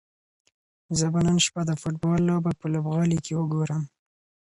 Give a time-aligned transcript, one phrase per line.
[0.97, 3.83] زه به نن شپه د فوټبال لوبه په لوبغالي کې وګورم.